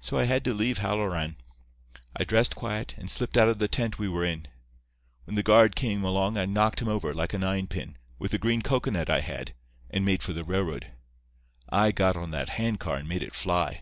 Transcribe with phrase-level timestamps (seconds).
[0.00, 1.36] "So I had to leave Halloran.
[2.14, 4.48] I dressed quiet, and slipped out of the tent we were in.
[5.24, 8.60] When the guard came along I knocked him over, like a ninepin, with a green
[8.60, 9.54] cocoanut I had,
[9.88, 10.92] and made for the railroad.
[11.70, 13.80] I got on that hand car and made it fly.